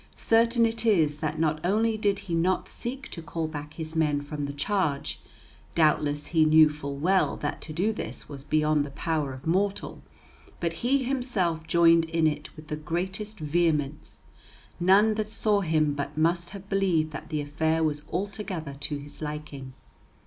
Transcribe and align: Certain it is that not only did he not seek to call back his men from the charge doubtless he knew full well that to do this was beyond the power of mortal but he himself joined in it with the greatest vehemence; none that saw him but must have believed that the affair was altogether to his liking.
Certain 0.17 0.65
it 0.65 0.83
is 0.83 1.19
that 1.19 1.37
not 1.37 1.63
only 1.63 1.95
did 1.95 2.17
he 2.25 2.33
not 2.33 2.67
seek 2.67 3.07
to 3.09 3.21
call 3.21 3.47
back 3.47 3.75
his 3.75 3.95
men 3.95 4.19
from 4.19 4.45
the 4.47 4.51
charge 4.53 5.19
doubtless 5.75 6.25
he 6.33 6.43
knew 6.43 6.71
full 6.71 6.97
well 6.97 7.37
that 7.37 7.61
to 7.61 7.71
do 7.71 7.93
this 7.93 8.27
was 8.27 8.43
beyond 8.43 8.83
the 8.83 8.89
power 8.89 9.31
of 9.31 9.45
mortal 9.45 10.01
but 10.59 10.73
he 10.81 11.03
himself 11.03 11.67
joined 11.67 12.05
in 12.05 12.25
it 12.25 12.49
with 12.55 12.67
the 12.67 12.75
greatest 12.75 13.37
vehemence; 13.39 14.23
none 14.79 15.13
that 15.13 15.29
saw 15.29 15.61
him 15.61 15.93
but 15.93 16.17
must 16.17 16.49
have 16.49 16.67
believed 16.67 17.11
that 17.11 17.29
the 17.29 17.39
affair 17.39 17.83
was 17.83 18.01
altogether 18.11 18.73
to 18.79 18.97
his 18.97 19.21
liking. 19.21 19.73